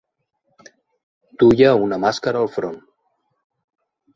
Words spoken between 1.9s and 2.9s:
mascara al front.